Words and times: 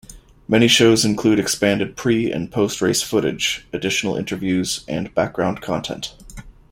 Many 0.47 0.67
shows 0.67 1.05
include 1.05 1.37
expanded 1.37 1.95
pre- 1.95 2.31
and 2.31 2.51
post-race 2.51 3.03
footage, 3.03 3.67
additional 3.71 4.15
interviews, 4.15 4.83
and 4.87 5.13
background 5.13 5.61
content. 5.61 6.15